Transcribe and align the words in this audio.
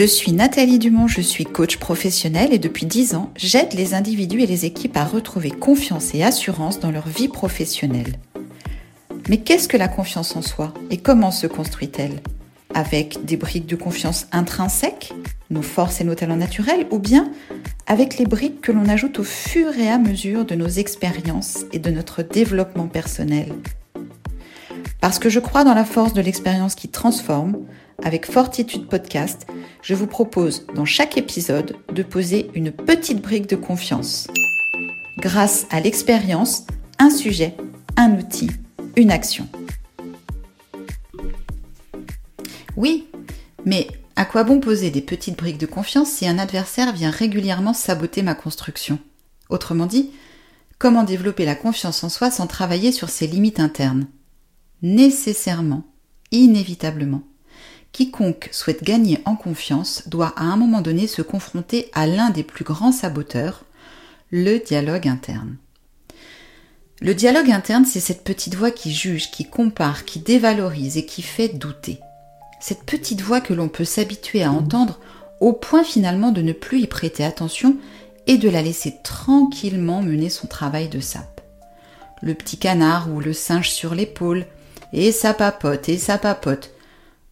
Je 0.00 0.06
suis 0.06 0.32
Nathalie 0.32 0.78
Dumont, 0.78 1.08
je 1.08 1.20
suis 1.20 1.44
coach 1.44 1.76
professionnelle 1.76 2.54
et 2.54 2.58
depuis 2.58 2.86
10 2.86 3.14
ans, 3.16 3.30
j'aide 3.36 3.74
les 3.74 3.92
individus 3.92 4.40
et 4.40 4.46
les 4.46 4.64
équipes 4.64 4.96
à 4.96 5.04
retrouver 5.04 5.50
confiance 5.50 6.14
et 6.14 6.22
assurance 6.22 6.80
dans 6.80 6.90
leur 6.90 7.06
vie 7.06 7.28
professionnelle. 7.28 8.14
Mais 9.28 9.36
qu'est-ce 9.42 9.68
que 9.68 9.76
la 9.76 9.88
confiance 9.88 10.34
en 10.36 10.40
soi 10.40 10.72
et 10.90 10.96
comment 10.96 11.30
se 11.30 11.46
construit-elle? 11.46 12.22
Avec 12.72 13.26
des 13.26 13.36
briques 13.36 13.66
de 13.66 13.76
confiance 13.76 14.26
intrinsèques, 14.32 15.12
nos 15.50 15.60
forces 15.60 16.00
et 16.00 16.04
nos 16.04 16.14
talents 16.14 16.34
naturels, 16.34 16.86
ou 16.90 16.98
bien 16.98 17.30
avec 17.86 18.16
les 18.16 18.24
briques 18.24 18.62
que 18.62 18.72
l'on 18.72 18.88
ajoute 18.88 19.18
au 19.18 19.24
fur 19.24 19.76
et 19.76 19.90
à 19.90 19.98
mesure 19.98 20.46
de 20.46 20.54
nos 20.54 20.68
expériences 20.68 21.66
et 21.74 21.78
de 21.78 21.90
notre 21.90 22.22
développement 22.22 22.86
personnel? 22.86 23.52
Parce 25.00 25.18
que 25.18 25.30
je 25.30 25.40
crois 25.40 25.64
dans 25.64 25.74
la 25.74 25.84
force 25.84 26.12
de 26.12 26.20
l'expérience 26.20 26.74
qui 26.74 26.88
transforme, 26.88 27.58
avec 28.02 28.30
Fortitude 28.30 28.86
Podcast, 28.86 29.46
je 29.82 29.94
vous 29.94 30.06
propose 30.06 30.66
dans 30.74 30.84
chaque 30.84 31.16
épisode 31.16 31.76
de 31.92 32.02
poser 32.02 32.50
une 32.54 32.70
petite 32.70 33.22
brique 33.22 33.48
de 33.48 33.56
confiance. 33.56 34.28
Grâce 35.18 35.66
à 35.70 35.80
l'expérience, 35.80 36.64
un 36.98 37.10
sujet, 37.10 37.56
un 37.96 38.12
outil, 38.12 38.50
une 38.96 39.10
action. 39.10 39.48
Oui, 42.76 43.06
mais 43.64 43.86
à 44.16 44.26
quoi 44.26 44.44
bon 44.44 44.60
poser 44.60 44.90
des 44.90 45.02
petites 45.02 45.38
briques 45.38 45.58
de 45.58 45.66
confiance 45.66 46.10
si 46.10 46.28
un 46.28 46.38
adversaire 46.38 46.92
vient 46.92 47.10
régulièrement 47.10 47.72
saboter 47.72 48.20
ma 48.22 48.34
construction? 48.34 48.98
Autrement 49.48 49.86
dit, 49.86 50.10
comment 50.78 51.04
développer 51.04 51.46
la 51.46 51.54
confiance 51.54 52.04
en 52.04 52.10
soi 52.10 52.30
sans 52.30 52.46
travailler 52.46 52.92
sur 52.92 53.08
ses 53.08 53.26
limites 53.26 53.60
internes? 53.60 54.06
Nécessairement, 54.82 55.84
inévitablement, 56.32 57.22
quiconque 57.92 58.48
souhaite 58.52 58.82
gagner 58.82 59.20
en 59.24 59.36
confiance 59.36 60.04
doit 60.08 60.32
à 60.36 60.44
un 60.44 60.56
moment 60.56 60.80
donné 60.80 61.06
se 61.06 61.22
confronter 61.22 61.90
à 61.92 62.06
l'un 62.06 62.30
des 62.30 62.44
plus 62.44 62.64
grands 62.64 62.92
saboteurs, 62.92 63.64
le 64.30 64.58
dialogue 64.58 65.08
interne. 65.08 65.56
Le 67.02 67.14
dialogue 67.14 67.50
interne, 67.50 67.84
c'est 67.84 68.00
cette 68.00 68.24
petite 68.24 68.54
voix 68.54 68.70
qui 68.70 68.92
juge, 68.92 69.30
qui 69.30 69.44
compare, 69.44 70.04
qui 70.04 70.18
dévalorise 70.18 70.96
et 70.96 71.06
qui 71.06 71.22
fait 71.22 71.48
douter. 71.48 71.98
Cette 72.60 72.84
petite 72.84 73.22
voix 73.22 73.40
que 73.40 73.54
l'on 73.54 73.68
peut 73.68 73.86
s'habituer 73.86 74.42
à 74.42 74.52
entendre 74.52 75.00
au 75.40 75.54
point 75.54 75.84
finalement 75.84 76.30
de 76.30 76.42
ne 76.42 76.52
plus 76.52 76.80
y 76.80 76.86
prêter 76.86 77.24
attention 77.24 77.76
et 78.26 78.36
de 78.36 78.50
la 78.50 78.60
laisser 78.60 78.96
tranquillement 79.02 80.02
mener 80.02 80.28
son 80.28 80.46
travail 80.46 80.88
de 80.88 81.00
sape. 81.00 81.40
Le 82.20 82.34
petit 82.34 82.58
canard 82.58 83.10
ou 83.10 83.20
le 83.20 83.32
singe 83.32 83.70
sur 83.70 83.94
l'épaule, 83.94 84.46
et 84.92 85.12
ça 85.12 85.34
papote, 85.34 85.88
et 85.88 85.98
ça 85.98 86.18
papote, 86.18 86.72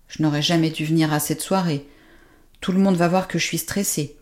je 0.08 0.22
n'aurais 0.22 0.42
jamais 0.42 0.70
dû 0.70 0.84
venir 0.84 1.12
à 1.12 1.20
cette 1.20 1.42
soirée. 1.42 1.86
Tout 2.60 2.72
le 2.72 2.78
monde 2.78 2.96
va 2.96 3.08
voir 3.08 3.28
que 3.28 3.38
je 3.38 3.44
suis 3.44 3.58
stressée. 3.58 4.16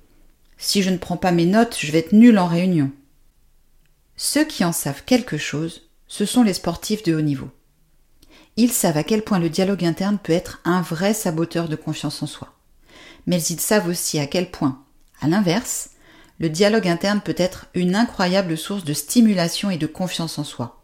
Si 0.58 0.82
je 0.82 0.90
ne 0.90 0.98
prends 0.98 1.16
pas 1.16 1.32
mes 1.32 1.46
notes, 1.46 1.76
je 1.78 1.92
vais 1.92 1.98
être 1.98 2.12
nulle 2.12 2.38
en 2.38 2.46
réunion. 2.46 2.90
Ceux 4.16 4.44
qui 4.44 4.64
en 4.64 4.72
savent 4.72 5.04
quelque 5.04 5.38
chose, 5.38 5.88
ce 6.08 6.24
sont 6.24 6.42
les 6.42 6.54
sportifs 6.54 7.02
de 7.02 7.14
haut 7.14 7.20
niveau. 7.20 7.50
Ils 8.56 8.72
savent 8.72 8.96
à 8.96 9.04
quel 9.04 9.22
point 9.22 9.38
le 9.38 9.50
dialogue 9.50 9.84
interne 9.84 10.18
peut 10.18 10.32
être 10.32 10.60
un 10.64 10.80
vrai 10.80 11.12
saboteur 11.12 11.68
de 11.68 11.76
confiance 11.76 12.22
en 12.22 12.26
soi. 12.26 12.54
Mais 13.26 13.42
ils 13.42 13.60
savent 13.60 13.88
aussi 13.88 14.18
à 14.18 14.26
quel 14.26 14.50
point, 14.50 14.82
à 15.20 15.28
l'inverse, 15.28 15.90
le 16.38 16.48
dialogue 16.48 16.88
interne 16.88 17.20
peut 17.20 17.34
être 17.36 17.66
une 17.74 17.94
incroyable 17.94 18.56
source 18.56 18.84
de 18.84 18.94
stimulation 18.94 19.70
et 19.70 19.78
de 19.78 19.86
confiance 19.86 20.38
en 20.38 20.44
soi. 20.44 20.82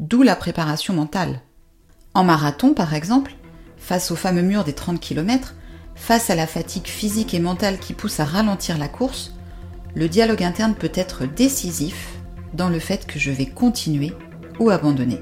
D'où 0.00 0.22
la 0.22 0.34
préparation 0.34 0.94
mentale. 0.94 1.40
En 2.14 2.22
marathon, 2.22 2.74
par 2.74 2.94
exemple, 2.94 3.34
face 3.76 4.12
au 4.12 4.16
fameux 4.16 4.42
mur 4.42 4.62
des 4.62 4.72
30 4.72 5.00
km, 5.00 5.54
face 5.96 6.30
à 6.30 6.36
la 6.36 6.46
fatigue 6.46 6.86
physique 6.86 7.34
et 7.34 7.40
mentale 7.40 7.78
qui 7.78 7.92
pousse 7.92 8.20
à 8.20 8.24
ralentir 8.24 8.78
la 8.78 8.88
course, 8.88 9.34
le 9.94 10.08
dialogue 10.08 10.42
interne 10.42 10.74
peut 10.74 10.92
être 10.94 11.26
décisif 11.26 12.12
dans 12.52 12.68
le 12.68 12.78
fait 12.78 13.06
que 13.06 13.18
je 13.18 13.30
vais 13.30 13.46
continuer 13.46 14.12
ou 14.60 14.70
abandonner. 14.70 15.20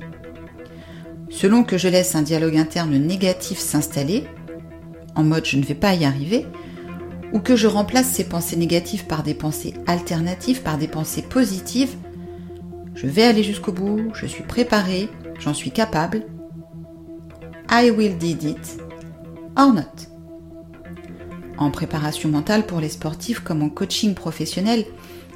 Selon 1.31 1.65
que 1.65 1.79
je 1.79 1.89
laisse 1.89 2.15
un 2.15 2.23
dialogue 2.23 2.57
interne 2.57 2.97
négatif 2.97 3.59
s'installer, 3.59 4.27
en 5.15 5.25
mode 5.25 5.47
je 5.47 5.57
ne 5.57 5.65
vais 5.65 5.75
pas 5.75 5.95
y 5.95 6.05
arriver, 6.05 6.47
ou 7.33 7.41
que 7.41 7.57
je 7.57 7.67
remplace 7.67 8.09
ces 8.09 8.25
pensées 8.25 8.57
négatives 8.57 9.07
par 9.07 9.23
des 9.23 9.33
pensées 9.33 9.73
alternatives, 9.87 10.61
par 10.61 10.77
des 10.77 10.89
pensées 10.89 11.23
positives, 11.23 11.97
je 12.95 13.07
vais 13.07 13.25
aller 13.25 13.43
jusqu'au 13.43 13.73
bout, 13.73 14.11
je 14.15 14.27
suis 14.27 14.45
préparé, 14.45 15.09
j'en 15.39 15.55
suis 15.55 15.71
capable, 15.71 16.23
I 17.75 17.91
will 17.91 18.19
did 18.19 18.43
it 18.43 18.83
or 19.57 19.73
not. 19.73 20.07
En 21.57 21.71
préparation 21.71 22.29
mentale 22.29 22.67
pour 22.67 22.81
les 22.81 22.91
sportifs 22.91 23.41
comme 23.41 23.63
en 23.63 23.71
coaching 23.71 24.15
professionnel, 24.15 24.85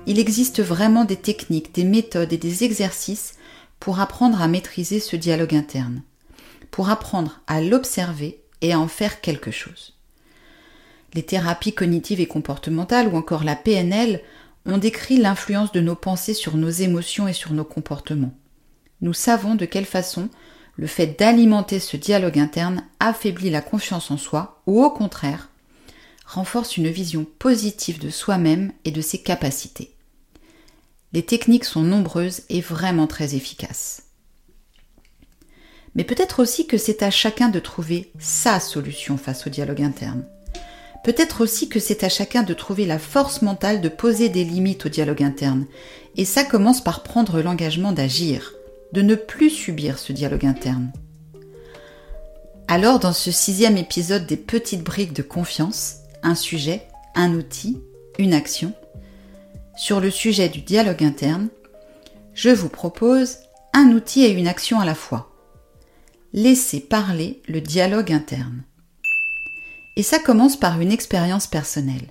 il 0.06 0.18
existe 0.18 0.62
vraiment 0.62 1.06
des 1.06 1.16
techniques, 1.16 1.74
des 1.74 1.84
méthodes 1.84 2.34
et 2.34 2.36
des 2.36 2.62
exercices 2.62 3.36
pour 3.80 4.00
apprendre 4.00 4.42
à 4.42 4.48
maîtriser 4.48 5.00
ce 5.00 5.16
dialogue 5.16 5.54
interne, 5.54 6.02
pour 6.70 6.90
apprendre 6.90 7.40
à 7.46 7.62
l'observer 7.62 8.42
et 8.60 8.74
à 8.74 8.80
en 8.80 8.88
faire 8.88 9.22
quelque 9.22 9.50
chose. 9.50 9.94
Les 11.14 11.22
thérapies 11.22 11.72
cognitives 11.72 12.20
et 12.20 12.26
comportementales 12.26 13.08
ou 13.08 13.16
encore 13.16 13.44
la 13.44 13.56
PNL 13.56 14.20
ont 14.66 14.76
décrit 14.76 15.16
l'influence 15.16 15.72
de 15.72 15.80
nos 15.80 15.96
pensées 15.96 16.34
sur 16.34 16.58
nos 16.58 16.68
émotions 16.68 17.28
et 17.28 17.32
sur 17.32 17.54
nos 17.54 17.64
comportements. 17.64 18.34
Nous 19.00 19.14
savons 19.14 19.54
de 19.54 19.64
quelle 19.64 19.86
façon 19.86 20.28
le 20.76 20.86
fait 20.86 21.18
d'alimenter 21.18 21.80
ce 21.80 21.96
dialogue 21.96 22.38
interne 22.38 22.84
affaiblit 23.00 23.50
la 23.50 23.62
confiance 23.62 24.10
en 24.10 24.16
soi 24.16 24.62
ou 24.66 24.82
au 24.84 24.90
contraire 24.90 25.48
renforce 26.26 26.76
une 26.76 26.88
vision 26.88 27.26
positive 27.38 27.98
de 27.98 28.10
soi-même 28.10 28.72
et 28.84 28.90
de 28.90 29.00
ses 29.00 29.18
capacités. 29.18 29.92
Les 31.12 31.22
techniques 31.22 31.64
sont 31.64 31.82
nombreuses 31.82 32.42
et 32.50 32.60
vraiment 32.60 33.06
très 33.06 33.34
efficaces. 33.36 34.02
Mais 35.94 36.04
peut-être 36.04 36.42
aussi 36.42 36.66
que 36.66 36.76
c'est 36.76 37.02
à 37.02 37.10
chacun 37.10 37.48
de 37.48 37.60
trouver 37.60 38.10
sa 38.18 38.60
solution 38.60 39.16
face 39.16 39.46
au 39.46 39.50
dialogue 39.50 39.82
interne. 39.82 40.26
Peut-être 41.04 41.40
aussi 41.40 41.68
que 41.68 41.78
c'est 41.78 42.02
à 42.02 42.08
chacun 42.08 42.42
de 42.42 42.52
trouver 42.52 42.84
la 42.84 42.98
force 42.98 43.40
mentale 43.40 43.80
de 43.80 43.88
poser 43.88 44.28
des 44.28 44.44
limites 44.44 44.84
au 44.86 44.88
dialogue 44.88 45.22
interne. 45.22 45.66
Et 46.16 46.24
ça 46.24 46.44
commence 46.44 46.82
par 46.82 47.04
prendre 47.04 47.40
l'engagement 47.40 47.92
d'agir 47.92 48.55
de 48.92 49.02
ne 49.02 49.14
plus 49.14 49.50
subir 49.50 49.98
ce 49.98 50.12
dialogue 50.12 50.46
interne. 50.46 50.92
Alors 52.68 52.98
dans 52.98 53.12
ce 53.12 53.30
sixième 53.30 53.76
épisode 53.76 54.26
des 54.26 54.36
petites 54.36 54.82
briques 54.82 55.12
de 55.12 55.22
confiance, 55.22 55.96
un 56.22 56.34
sujet, 56.34 56.82
un 57.14 57.34
outil, 57.34 57.80
une 58.18 58.34
action, 58.34 58.72
sur 59.76 60.00
le 60.00 60.10
sujet 60.10 60.48
du 60.48 60.62
dialogue 60.62 61.04
interne, 61.04 61.48
je 62.34 62.50
vous 62.50 62.68
propose 62.68 63.36
un 63.72 63.92
outil 63.92 64.24
et 64.24 64.30
une 64.30 64.48
action 64.48 64.80
à 64.80 64.84
la 64.84 64.94
fois. 64.94 65.32
Laissez 66.32 66.80
parler 66.80 67.40
le 67.46 67.60
dialogue 67.60 68.12
interne. 68.12 68.64
Et 69.96 70.02
ça 70.02 70.18
commence 70.18 70.58
par 70.58 70.80
une 70.80 70.92
expérience 70.92 71.46
personnelle. 71.46 72.10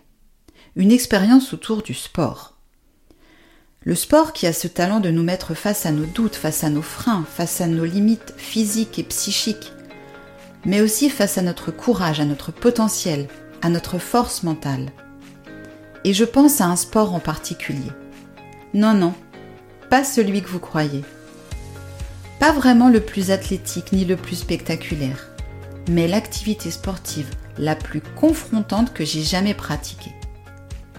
Une 0.75 0.91
expérience 0.91 1.53
autour 1.53 1.83
du 1.83 1.93
sport. 1.93 2.54
Le 3.87 3.93
sport 3.93 4.33
qui 4.33 4.47
a 4.47 4.53
ce 4.53 4.67
talent 4.67 4.99
de 4.99 5.11
nous 5.11 5.21
mettre 5.21 5.53
face 5.53 5.85
à 5.85 5.91
nos 5.91 6.07
doutes, 6.07 6.35
face 6.35 6.63
à 6.63 6.71
nos 6.71 6.81
freins, 6.81 7.23
face 7.31 7.61
à 7.61 7.67
nos 7.67 7.85
limites 7.85 8.33
physiques 8.35 8.97
et 8.97 9.03
psychiques, 9.03 9.73
mais 10.65 10.81
aussi 10.81 11.11
face 11.11 11.37
à 11.37 11.43
notre 11.43 11.69
courage, 11.69 12.19
à 12.19 12.25
notre 12.25 12.51
potentiel, 12.51 13.27
à 13.61 13.69
notre 13.69 13.99
force 13.99 14.41
mentale. 14.41 14.91
Et 16.03 16.15
je 16.15 16.25
pense 16.25 16.61
à 16.61 16.65
un 16.65 16.75
sport 16.75 17.13
en 17.13 17.19
particulier. 17.19 17.91
Non, 18.73 18.95
non, 18.95 19.13
pas 19.91 20.03
celui 20.03 20.41
que 20.41 20.49
vous 20.49 20.59
croyez. 20.59 21.03
Pas 22.39 22.53
vraiment 22.53 22.89
le 22.89 23.01
plus 23.01 23.29
athlétique 23.29 23.91
ni 23.91 24.03
le 24.03 24.15
plus 24.15 24.37
spectaculaire, 24.37 25.29
mais 25.91 26.07
l'activité 26.07 26.71
sportive 26.71 27.29
la 27.59 27.75
plus 27.75 28.01
confrontante 28.01 28.93
que 28.93 29.05
j'ai 29.05 29.21
jamais 29.21 29.53
pratiquée. 29.53 30.13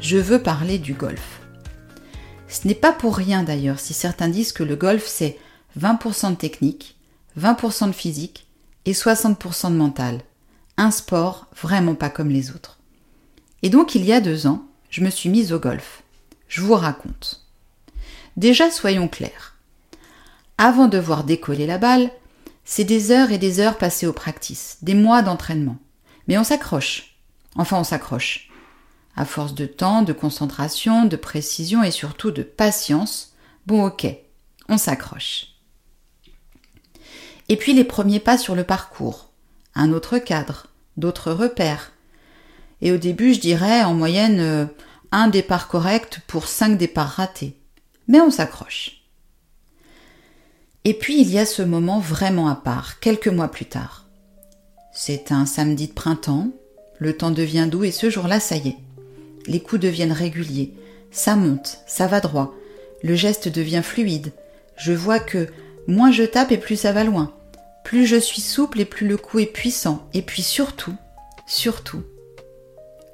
Je 0.01 0.19
veux 0.19 0.41
parler 0.41 0.79
du 0.79 0.95
golf. 0.95 1.41
Ce 2.49 2.67
n'est 2.67 2.75
pas 2.75 2.93
pour 2.93 3.17
rien 3.17 3.43
d'ailleurs 3.43 3.81
si 3.81 3.95
certains 3.95 4.29
disent 4.29 4.53
que 4.53 4.63
le 4.63 4.77
golf 4.77 5.07
c'est 5.07 5.39
20% 5.79 6.31
de 6.31 6.37
technique, 6.37 6.97
20% 7.39 7.89
de 7.89 7.93
physique 7.93 8.47
et 8.85 8.93
60% 8.93 9.71
de 9.71 9.77
mental. 9.77 10.21
Un 10.77 10.91
sport 10.91 11.47
vraiment 11.61 11.95
pas 11.95 12.11
comme 12.11 12.31
les 12.31 12.51
autres. 12.51 12.79
Et 13.63 13.71
donc 13.71 13.95
il 13.95 14.05
y 14.05 14.13
a 14.13 14.21
deux 14.21 14.47
ans, 14.47 14.65
je 14.91 15.03
me 15.03 15.11
suis 15.11 15.29
mise 15.29 15.53
au 15.53 15.59
golf. 15.59 16.03
Je 16.49 16.61
vous 16.61 16.75
raconte. 16.75 17.45
Déjà 18.37 18.71
soyons 18.71 19.09
clairs. 19.09 19.55
Avant 20.59 20.89
de 20.89 20.99
voir 20.99 21.25
décoller 21.25 21.67
la 21.67 21.79
balle, 21.79 22.11
c'est 22.65 22.85
des 22.85 23.11
heures 23.11 23.33
et 23.33 23.39
des 23.39 23.61
heures 23.61 23.79
passées 23.79 24.07
au 24.07 24.13
practice, 24.13 24.79
des 24.83 24.95
mois 24.95 25.23
d'entraînement. 25.23 25.79
Mais 26.29 26.39
on 26.39 26.45
s'accroche. 26.45 27.17
Enfin 27.57 27.79
on 27.79 27.85
s'accroche 27.85 28.46
à 29.17 29.25
force 29.25 29.55
de 29.55 29.67
temps, 29.67 30.03
de 30.03 30.13
concentration, 30.13 31.07
de 31.07 31.17
précision 31.17 31.83
et 31.83 31.91
surtout 31.91 32.31
de 32.31 32.43
patience, 32.43 33.33
bon 33.67 33.87
ok, 33.87 34.07
on 34.69 34.79
s'accroche. 34.79 35.55
Et 37.49 37.57
puis 37.57 37.73
les 37.73 37.85
premiers 37.85 38.21
pas 38.21 38.37
sur 38.37 38.55
le 38.55 38.65
parcours, 38.65 39.31
un 39.75 39.93
autre 39.93 40.19
cadre, 40.19 40.69
d'autres 40.97 41.33
repères, 41.33 41.93
Et 42.83 42.93
au 42.93 42.99
début, 42.99 43.33
je 43.33 43.41
dirais 43.41 43.85
en 43.85 43.95
moyenne 43.95 44.39
euh, 44.39 44.67
un 45.11 45.29
départ 45.29 45.67
correct 45.67 46.21
pour 46.27 46.47
cinq 46.47 46.77
départs 46.77 47.13
ratés. 47.13 47.57
Mais 48.07 48.21
on 48.21 48.31
s'accroche. 48.31 49.03
Et 50.85 50.93
puis 50.93 51.21
il 51.21 51.31
y 51.31 51.39
a 51.39 51.47
ce 51.47 51.63
moment 51.63 52.01
vraiment 52.01 52.49
à 52.49 52.55
part, 52.55 53.01
quelques 53.01 53.29
mois 53.29 53.49
plus 53.49 53.65
tard. 53.65 54.05
C'est 54.93 55.33
un 55.33 55.47
samedi 55.47 55.89
de 55.89 55.95
printemps, 55.95 56.51
le 56.99 57.17
temps 57.17 57.31
devient 57.31 57.67
doux 57.71 57.85
et 57.85 57.91
ce 57.91 58.11
jour-là, 58.11 58.41
ça 58.41 58.57
y 58.57 58.69
est. 58.69 58.86
Les 59.47 59.61
coups 59.61 59.81
deviennent 59.81 60.13
réguliers, 60.13 60.73
ça 61.11 61.37
monte, 61.37 61.79
ça 61.87 62.07
va 62.07 62.21
droit, 62.21 62.55
le 63.03 63.15
geste 63.15 63.49
devient 63.49 63.83
fluide. 63.83 64.33
Je 64.77 64.93
vois 64.93 65.21
que 65.21 65.49
moins 65.87 66.11
je 66.11 66.25
tape 66.25 66.53
et 66.53 66.59
plus 66.59 66.77
ça 66.77 66.93
va 66.93 67.05
loin. 67.05 67.33
Plus 67.85 68.07
je 68.07 68.17
suis 68.17 68.43
souple 68.43 68.81
et 68.81 68.85
plus 68.85 69.07
le 69.07 69.17
coup 69.17 69.39
est 69.39 69.47
puissant. 69.47 70.09
Et 70.13 70.23
puis 70.23 70.43
surtout, 70.43 70.95
surtout, 71.47 72.03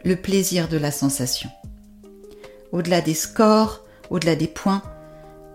le 0.04 0.16
plaisir 0.16 0.68
de 0.68 0.78
la 0.78 0.90
sensation. 0.90 1.50
Au-delà 2.72 3.02
des 3.02 3.14
scores, 3.14 3.84
au-delà 4.10 4.34
des 4.34 4.46
points, 4.46 4.82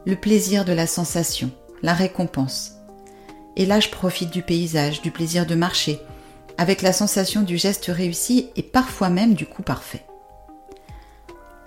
le 0.05 0.15
plaisir 0.15 0.65
de 0.65 0.73
la 0.73 0.87
sensation, 0.87 1.51
la 1.81 1.93
récompense. 1.93 2.73
Et 3.55 3.65
là, 3.65 3.79
je 3.79 3.89
profite 3.89 4.29
du 4.29 4.43
paysage, 4.43 5.01
du 5.01 5.09
plaisir 5.09 5.47
de 5.47 5.55
marcher, 5.55 5.99
avec 6.59 6.81
la 6.83 6.93
sensation 6.93 7.41
du 7.41 7.57
geste 7.57 7.87
réussi 7.87 8.49
et 8.55 8.63
parfois 8.63 9.09
même 9.09 9.33
du 9.33 9.45
coup 9.47 9.63
parfait. 9.63 10.05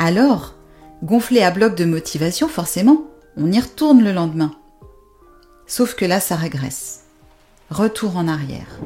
Alors, 0.02 0.54
gonflé 1.02 1.42
à 1.42 1.50
bloc 1.50 1.74
de 1.74 1.84
motivation, 1.84 2.48
forcément, 2.48 3.02
on 3.36 3.52
y 3.52 3.60
retourne 3.60 4.02
le 4.02 4.12
lendemain. 4.12 4.50
Sauf 5.66 5.94
que 5.94 6.06
là, 6.06 6.20
ça 6.20 6.36
régresse. 6.36 7.04
Retour 7.68 8.16
en 8.16 8.26
arrière. 8.26 8.80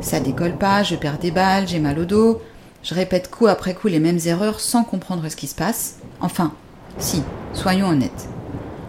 Ça 0.00 0.20
décolle 0.20 0.56
pas, 0.56 0.84
je 0.84 0.94
perds 0.94 1.18
des 1.18 1.32
balles, 1.32 1.66
j'ai 1.66 1.80
mal 1.80 1.98
au 1.98 2.04
dos, 2.04 2.40
je 2.84 2.94
répète 2.94 3.28
coup 3.28 3.48
après 3.48 3.74
coup 3.74 3.88
les 3.88 3.98
mêmes 3.98 4.20
erreurs 4.24 4.60
sans 4.60 4.84
comprendre 4.84 5.28
ce 5.28 5.34
qui 5.34 5.48
se 5.48 5.56
passe. 5.56 5.98
Enfin, 6.20 6.54
si, 6.98 7.24
soyons 7.52 7.88
honnêtes. 7.88 8.28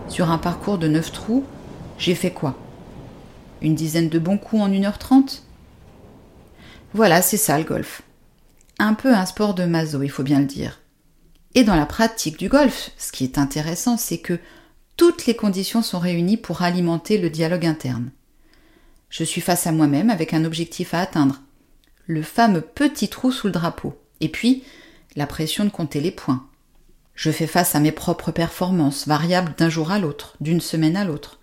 Sur 0.10 0.30
un 0.30 0.38
parcours 0.38 0.78
de 0.78 0.88
9 0.88 1.12
trous, 1.12 1.44
j'ai 1.98 2.14
fait 2.14 2.32
quoi? 2.32 2.54
Une 3.64 3.74
dizaine 3.74 4.10
de 4.10 4.20
bons 4.20 4.38
coups 4.38 4.62
en 4.62 4.70
1h30 4.70 5.42
Voilà, 6.94 7.24
c'est 7.24 7.38
ça 7.38 7.58
le 7.58 7.64
golf. 7.64 8.04
Un 8.78 8.94
peu 8.94 9.12
un 9.12 9.26
sport 9.26 9.56
de 9.56 9.66
maso, 9.66 10.04
il 10.04 10.10
faut 10.12 10.22
bien 10.22 10.40
le 10.40 10.46
dire. 10.46 10.82
Et 11.56 11.64
dans 11.64 11.76
la 11.76 11.86
pratique 11.86 12.38
du 12.38 12.50
golf, 12.50 12.92
ce 12.98 13.12
qui 13.12 13.24
est 13.24 13.38
intéressant, 13.38 13.98
c'est 13.98 14.18
que 14.18 14.40
toutes 14.98 15.26
les 15.26 15.36
conditions 15.36 15.82
sont 15.82 16.00
réunies 16.00 16.38
pour 16.38 16.62
alimenter 16.62 17.18
le 17.18 17.30
dialogue 17.30 17.66
interne. 17.66 18.12
Je 19.10 19.24
suis 19.24 19.42
face 19.42 19.68
à 19.68 19.72
moi-même 19.72 20.10
avec 20.10 20.34
un 20.34 20.46
objectif 20.46 20.94
à 20.94 21.00
atteindre, 21.00 21.42
le 22.08 22.24
fameux 22.24 22.62
petit 22.62 23.10
trou 23.10 23.32
sous 23.32 23.48
le 23.48 23.54
drapeau, 23.54 23.96
et 24.22 24.30
puis 24.30 24.64
la 25.16 25.28
pression 25.28 25.66
de 25.66 25.70
compter 25.70 26.02
les 26.02 26.12
points. 26.12 26.48
Je 27.16 27.30
fais 27.30 27.48
face 27.48 27.76
à 27.76 27.80
mes 27.80 27.92
propres 27.92 28.32
performances, 28.32 29.08
variables 29.08 29.54
d'un 29.58 29.70
jour 29.70 29.92
à 29.92 30.00
l'autre, 30.00 30.36
d'une 30.42 30.62
semaine 30.62 30.98
à 30.98 31.06
l'autre. 31.06 31.40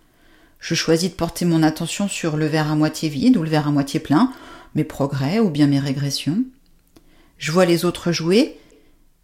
Je 0.59 0.75
choisis 0.75 1.11
de 1.11 1.15
porter 1.15 1.45
mon 1.45 1.63
attention 1.63 2.09
sur 2.09 2.37
le 2.37 2.47
verre 2.47 2.71
à 2.71 2.75
moitié 2.75 3.09
vide 3.09 3.37
ou 3.37 3.43
le 3.43 3.49
verre 3.49 3.69
à 3.69 3.71
moitié 3.71 4.01
plein, 4.01 4.33
mes 4.75 4.85
progrès 4.85 5.39
ou 5.39 5.49
bien 5.49 5.69
mes 5.69 5.79
régressions. 5.79 6.43
Je 7.39 7.53
vois 7.53 7.65
les 7.65 7.85
autres 7.85 8.13
jouer, 8.13 8.59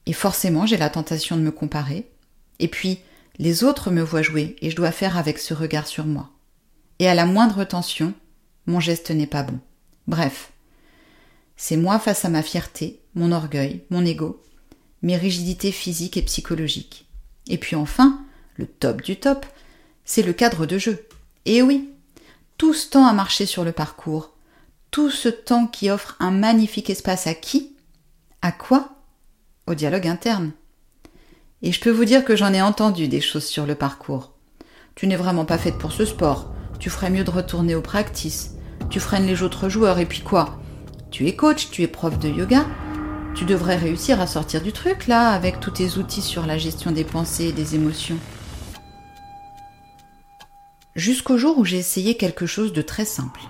et 0.07 0.13
forcément 0.13 0.67
j'ai 0.67 0.77
la 0.77 0.91
tentation 0.91 1.37
de 1.37 1.43
me 1.43 1.51
comparer. 1.51 2.09
Et 2.59 2.69
puis, 2.69 3.01
les 3.39 3.65
autres 3.65 3.91
me 3.91 4.03
voient 4.03 4.23
jouer, 4.23 4.57
et 4.63 4.71
je 4.71 4.77
dois 4.77 4.93
faire 4.93 5.19
avec 5.19 5.39
ce 5.39 5.53
regard 5.53 5.87
sur 5.87 6.07
moi. 6.07 6.31
Et 6.99 7.09
à 7.09 7.15
la 7.15 7.27
moindre 7.27 7.65
tension, 7.65 8.15
mon 8.67 8.81
geste 8.81 9.11
n'est 9.11 9.27
pas 9.27 9.43
bon. 9.43 9.59
Bref, 10.07 10.53
c'est 11.57 11.77
moi 11.77 11.99
face 11.99 12.25
à 12.25 12.29
ma 12.29 12.43
fierté, 12.43 13.01
mon 13.15 13.33
orgueil, 13.33 13.85
mon 13.91 14.05
ego, 14.05 14.43
mes 15.03 15.17
rigidités 15.17 15.73
physiques 15.73 16.17
et 16.17 16.23
psychologiques. 16.23 17.07
Et 17.49 17.59
puis 17.59 17.77
enfin, 17.77 18.25
le 18.57 18.67
top 18.67 19.03
du 19.03 19.17
top, 19.17 19.45
c'est 20.05 20.23
le 20.23 20.33
cadre 20.33 20.67
de 20.67 20.79
jeu. 20.79 21.07
Et 21.45 21.63
oui, 21.63 21.91
tout 22.59 22.73
ce 22.73 22.89
temps 22.89 23.07
à 23.07 23.13
marcher 23.13 23.47
sur 23.47 23.65
le 23.65 23.73
parcours, 23.73 24.33
tout 24.91 25.11
ce 25.11 25.29
temps 25.29 25.67
qui 25.67 25.91
offre 25.91 26.17
un 26.21 26.31
magnifique 26.31 26.91
espace 26.91 27.27
à 27.27 27.35
qui 27.35 27.77
À 28.41 28.53
quoi 28.53 28.96
Au 29.69 29.75
dialogue 29.75 30.07
interne. 30.07 30.53
Et 31.61 31.73
je 31.73 31.81
peux 31.81 31.91
vous 31.91 32.05
dire 32.05 32.25
que 32.25 32.37
j'en 32.37 32.55
ai 32.55 32.63
entendu 32.63 33.09
des 33.09 33.21
choses 33.21 33.47
sur 33.47 33.67
le 33.67 33.75
parcours. 33.75 34.33
Tu 34.95 35.09
n'es 35.09 35.17
vraiment 35.17 35.45
pas 35.45 35.59
faite 35.59 35.77
pour 35.77 35.91
ce 35.91 36.05
sport. 36.05 36.55
Tu 36.79 36.89
ferais 36.89 37.11
mieux 37.11 37.25
de 37.25 37.33
retourner 37.33 37.75
au 37.75 37.81
practice. 37.81 38.55
Tu 38.91 39.01
freines 39.01 39.27
les 39.27 39.43
autres 39.43 39.69
joueurs 39.69 39.99
et 39.99 40.07
puis 40.07 40.21
quoi? 40.21 40.61
Tu 41.11 41.27
es 41.27 41.35
coach, 41.35 41.71
tu 41.73 41.83
es 41.83 41.89
prof 41.89 42.17
de 42.21 42.29
yoga. 42.29 42.65
Tu 43.35 43.45
devrais 43.45 43.75
réussir 43.75 44.21
à 44.21 44.29
sortir 44.29 44.63
du 44.63 44.73
truc 44.73 45.09
là 45.09 45.31
avec 45.31 45.59
tous 45.59 45.73
tes 45.73 45.99
outils 45.99 46.23
sur 46.23 46.47
la 46.47 46.59
gestion 46.59 46.93
des 46.93 47.05
pensées 47.05 47.47
et 47.47 47.53
des 47.53 47.75
émotions. 47.75 48.19
Jusqu'au 50.95 51.39
jour 51.39 51.59
où 51.59 51.65
j'ai 51.65 51.79
essayé 51.79 52.17
quelque 52.17 52.47
chose 52.47 52.73
de 52.73 52.83
très 52.83 53.05
simple. 53.05 53.41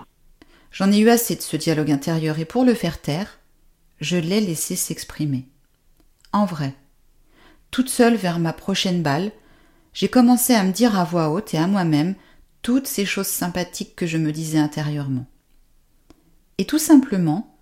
J'en 0.72 0.90
ai 0.90 0.98
eu 0.98 1.10
assez 1.10 1.36
de 1.36 1.42
ce 1.42 1.58
dialogue 1.58 1.90
intérieur 1.90 2.38
et 2.38 2.46
pour 2.46 2.64
le 2.64 2.72
faire 2.72 3.02
taire, 3.02 3.38
je 4.00 4.16
l'ai 4.16 4.40
laissé 4.40 4.76
s'exprimer. 4.76 5.46
En 6.36 6.44
vrai, 6.44 6.74
toute 7.70 7.88
seule 7.88 8.14
vers 8.14 8.38
ma 8.38 8.52
prochaine 8.52 9.00
balle, 9.00 9.32
j'ai 9.94 10.08
commencé 10.08 10.52
à 10.52 10.64
me 10.64 10.70
dire 10.70 10.98
à 10.98 11.02
voix 11.02 11.30
haute 11.30 11.54
et 11.54 11.56
à 11.56 11.66
moi-même 11.66 12.14
toutes 12.60 12.86
ces 12.86 13.06
choses 13.06 13.26
sympathiques 13.26 13.96
que 13.96 14.06
je 14.06 14.18
me 14.18 14.32
disais 14.32 14.58
intérieurement. 14.58 15.24
Et 16.58 16.66
tout 16.66 16.78
simplement, 16.78 17.56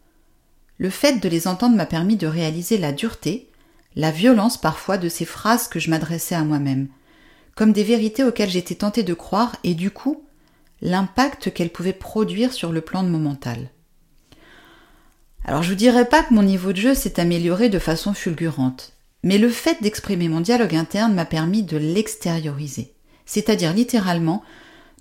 le 0.79 0.91
fait 0.91 1.21
de 1.21 1.29
les 1.29 1.47
entendre 1.47 1.77
m'a 1.77 1.87
permis 1.87 2.17
de 2.17 2.27
réaliser 2.27 2.77
la 2.77 2.91
dureté, 2.91 3.49
la 3.95 4.11
violence 4.11 4.61
parfois 4.61 4.99
de 4.99 5.09
ces 5.09 5.25
phrases 5.25 5.69
que 5.69 5.79
je 5.79 5.89
m'adressais 5.89 6.35
à 6.35 6.43
moi-même, 6.43 6.89
comme 7.55 7.73
des 7.73 7.85
vérités 7.85 8.25
auxquelles 8.25 8.51
j'étais 8.51 8.75
tentée 8.75 9.05
de 9.05 9.15
croire 9.15 9.55
et 9.63 9.75
du 9.75 9.93
coup, 9.93 10.25
l'impact 10.83 11.55
qu'elles 11.55 11.71
pouvaient 11.71 11.93
produire 11.93 12.53
sur 12.53 12.73
le 12.73 12.81
plan 12.81 13.05
de 13.05 13.09
mon 13.09 13.21
mental. 13.21 13.71
Alors 15.47 15.63
je 15.63 15.69
vous 15.69 15.75
dirais 15.75 16.09
pas 16.09 16.23
que 16.23 16.33
mon 16.33 16.43
niveau 16.43 16.73
de 16.73 16.79
jeu 16.79 16.95
s'est 16.95 17.21
amélioré 17.21 17.69
de 17.69 17.79
façon 17.79 18.15
fulgurante, 18.15 18.95
mais 19.23 19.37
le 19.37 19.51
fait 19.51 19.83
d'exprimer 19.83 20.29
mon 20.29 20.41
dialogue 20.41 20.75
interne 20.75 21.15
m'a 21.15 21.27
permis 21.27 21.63
de 21.63 21.77
l'extérioriser, 21.77 22.95
c'est-à-dire 23.27 23.75
littéralement 23.75 24.43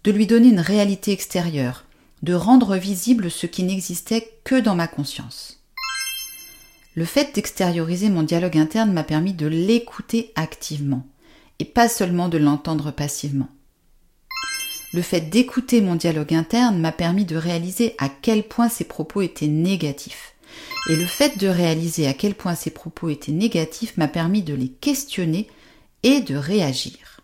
de 0.04 0.12
lui 0.12 0.28
donner 0.28 0.50
une 0.50 0.60
réalité 0.60 1.14
extérieure, 1.14 1.86
de 2.24 2.34
rendre 2.34 2.76
visible 2.76 3.32
ce 3.32 3.46
qui 3.46 3.64
n'existait 3.64 4.34
que 4.44 4.60
dans 4.60 4.76
ma 4.76 4.88
conscience. 4.88 5.64
Le 6.96 7.06
fait 7.06 7.34
d'extérioriser 7.34 8.10
mon 8.10 8.24
dialogue 8.24 8.58
interne 8.58 8.92
m'a 8.92 9.04
permis 9.04 9.34
de 9.34 9.48
l'écouter 9.48 10.34
activement, 10.36 11.08
et 11.60 11.66
pas 11.66 11.88
seulement 11.88 12.28
de 12.28 12.38
l'entendre 12.38 12.92
passivement. 12.92 13.48
Le 14.94 15.02
fait 15.02 15.22
d'écouter 15.22 15.82
mon 15.82 15.96
dialogue 15.96 16.36
interne 16.36 16.78
m'a 16.80 16.92
permis 16.92 17.26
de 17.26 17.36
réaliser 17.38 17.96
à 17.98 18.10
quel 18.10 18.44
point 18.44 18.70
ses 18.70 18.84
propos 18.84 19.22
étaient 19.22 19.48
négatifs. 19.48 20.33
Et 20.90 20.96
le 20.96 21.06
fait 21.06 21.38
de 21.38 21.48
réaliser 21.48 22.08
à 22.08 22.14
quel 22.14 22.36
point 22.36 22.56
ses 22.56 22.72
propos 22.72 23.10
étaient 23.10 23.32
négatifs 23.32 23.96
m'a 23.98 24.08
permis 24.08 24.44
de 24.44 24.54
les 24.54 24.70
questionner 24.70 25.50
et 26.04 26.22
de 26.22 26.36
réagir. 26.36 27.22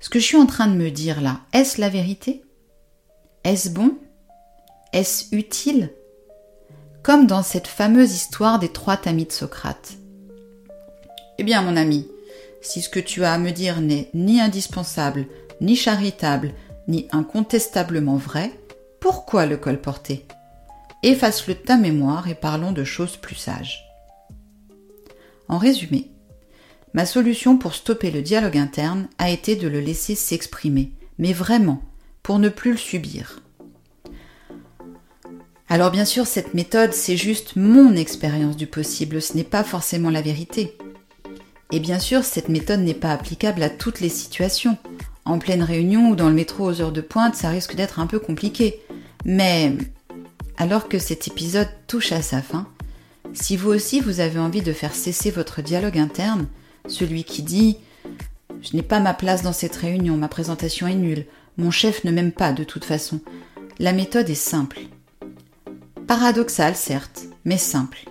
Ce 0.00 0.08
que 0.08 0.18
je 0.18 0.24
suis 0.24 0.36
en 0.36 0.46
train 0.46 0.68
de 0.68 0.76
me 0.76 0.90
dire 0.90 1.20
là, 1.20 1.40
est-ce 1.52 1.80
la 1.80 1.88
vérité? 1.88 2.42
Est-ce 3.44 3.70
bon? 3.70 3.98
Est-ce 4.92 5.34
utile? 5.34 5.92
Comme 7.02 7.26
dans 7.26 7.42
cette 7.42 7.66
fameuse 7.66 8.14
histoire 8.14 8.58
des 8.58 8.68
trois 8.68 8.96
tamis 8.96 9.26
de 9.26 9.32
Socrate. 9.32 9.94
Eh 11.38 11.44
bien 11.44 11.62
mon 11.62 11.76
ami, 11.76 12.08
si 12.62 12.80
ce 12.80 12.88
que 12.88 13.00
tu 13.00 13.24
as 13.24 13.32
à 13.32 13.38
me 13.38 13.50
dire 13.50 13.80
n'est 13.80 14.10
ni 14.14 14.40
indispensable, 14.40 15.26
ni 15.60 15.76
charitable, 15.76 16.52
ni 16.88 17.06
incontestablement 17.12 18.16
vrai, 18.16 18.50
pourquoi 19.00 19.46
le 19.46 19.56
colporter? 19.56 20.26
Efface-le 21.02 21.54
de 21.54 21.60
ta 21.60 21.76
mémoire 21.76 22.28
et 22.28 22.34
parlons 22.34 22.72
de 22.72 22.84
choses 22.84 23.16
plus 23.16 23.36
sages. 23.36 23.84
En 25.48 25.58
résumé, 25.58 26.10
Ma 26.94 27.06
solution 27.06 27.58
pour 27.58 27.74
stopper 27.74 28.10
le 28.10 28.22
dialogue 28.22 28.56
interne 28.56 29.08
a 29.18 29.30
été 29.30 29.56
de 29.56 29.68
le 29.68 29.80
laisser 29.80 30.14
s'exprimer, 30.14 30.92
mais 31.18 31.32
vraiment, 31.32 31.82
pour 32.22 32.38
ne 32.38 32.48
plus 32.48 32.72
le 32.72 32.78
subir. 32.78 33.40
Alors 35.68 35.90
bien 35.90 36.06
sûr, 36.06 36.26
cette 36.26 36.54
méthode, 36.54 36.94
c'est 36.94 37.18
juste 37.18 37.56
mon 37.56 37.94
expérience 37.94 38.56
du 38.56 38.66
possible, 38.66 39.20
ce 39.20 39.36
n'est 39.36 39.44
pas 39.44 39.64
forcément 39.64 40.10
la 40.10 40.22
vérité. 40.22 40.78
Et 41.70 41.80
bien 41.80 41.98
sûr, 41.98 42.24
cette 42.24 42.48
méthode 42.48 42.80
n'est 42.80 42.94
pas 42.94 43.12
applicable 43.12 43.62
à 43.62 43.68
toutes 43.68 44.00
les 44.00 44.08
situations. 44.08 44.78
En 45.26 45.38
pleine 45.38 45.62
réunion 45.62 46.08
ou 46.08 46.16
dans 46.16 46.30
le 46.30 46.34
métro 46.34 46.64
aux 46.64 46.80
heures 46.80 46.92
de 46.92 47.02
pointe, 47.02 47.36
ça 47.36 47.50
risque 47.50 47.76
d'être 47.76 48.00
un 48.00 48.06
peu 48.06 48.18
compliqué. 48.18 48.80
Mais 49.26 49.74
alors 50.58 50.88
que 50.88 50.98
cet 50.98 51.28
épisode 51.28 51.68
touche 51.86 52.12
à 52.12 52.20
sa 52.20 52.42
fin, 52.42 52.66
si 53.32 53.56
vous 53.56 53.70
aussi 53.70 54.00
vous 54.00 54.20
avez 54.20 54.40
envie 54.40 54.60
de 54.60 54.72
faire 54.72 54.94
cesser 54.94 55.30
votre 55.30 55.62
dialogue 55.62 55.98
interne, 55.98 56.48
celui 56.88 57.22
qui 57.24 57.42
dit 57.42 57.78
Je 58.60 58.76
n'ai 58.76 58.82
pas 58.82 58.98
ma 58.98 59.14
place 59.14 59.42
dans 59.42 59.52
cette 59.52 59.76
réunion, 59.76 60.16
ma 60.16 60.28
présentation 60.28 60.88
est 60.88 60.94
nulle, 60.94 61.26
mon 61.56 61.70
chef 61.70 62.02
ne 62.04 62.10
m'aime 62.10 62.32
pas 62.32 62.52
de 62.52 62.64
toute 62.64 62.84
façon. 62.84 63.20
La 63.78 63.92
méthode 63.92 64.28
est 64.28 64.34
simple. 64.34 64.80
Paradoxale, 66.08 66.74
certes, 66.74 67.26
mais 67.44 67.58
simple. 67.58 68.08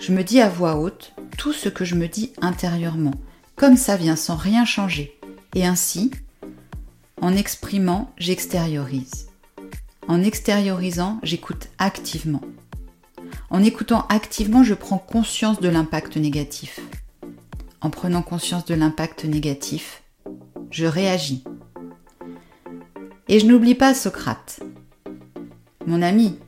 Je 0.00 0.12
me 0.12 0.22
dis 0.22 0.40
à 0.40 0.48
voix 0.48 0.76
haute 0.76 1.12
tout 1.38 1.52
ce 1.52 1.68
que 1.68 1.84
je 1.84 1.96
me 1.96 2.06
dis 2.06 2.32
intérieurement, 2.40 3.14
comme 3.56 3.76
ça 3.76 3.96
vient 3.96 4.16
sans 4.16 4.36
rien 4.36 4.64
changer. 4.64 5.18
Et 5.56 5.66
ainsi, 5.66 6.12
en 7.20 7.34
exprimant, 7.34 8.12
j'extériorise. 8.16 9.26
En 10.06 10.22
extériorisant, 10.22 11.18
j'écoute 11.22 11.68
activement. 11.78 12.42
En 13.50 13.62
écoutant 13.62 14.06
activement, 14.08 14.62
je 14.62 14.74
prends 14.74 14.98
conscience 14.98 15.60
de 15.60 15.68
l'impact 15.68 16.16
négatif. 16.16 16.80
En 17.80 17.90
prenant 17.90 18.22
conscience 18.22 18.64
de 18.66 18.74
l'impact 18.74 19.24
négatif, 19.24 20.02
je 20.70 20.86
réagis. 20.86 21.44
Et 23.28 23.40
je 23.40 23.46
n'oublie 23.46 23.74
pas 23.74 23.94
Socrate. 23.94 24.60
Mon 25.86 26.02
ami, 26.02 26.38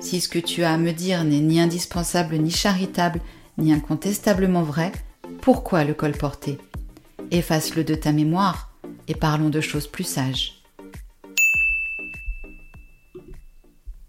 si 0.00 0.20
ce 0.20 0.28
que 0.28 0.38
tu 0.38 0.62
as 0.62 0.72
à 0.72 0.78
me 0.78 0.92
dire 0.92 1.24
n'est 1.24 1.40
ni 1.40 1.60
indispensable 1.60 2.36
ni 2.36 2.50
charitable, 2.50 3.20
ni 3.58 3.72
incontestablement 3.72 4.62
vrai, 4.62 4.92
pourquoi 5.40 5.84
le 5.84 5.94
colporter? 5.94 6.58
Efface-le 7.32 7.82
de 7.82 7.94
ta 7.94 8.12
mémoire 8.12 8.72
et 9.08 9.14
parlons 9.14 9.48
de 9.48 9.60
choses 9.60 9.88
plus 9.88 10.04
sages. 10.04 10.61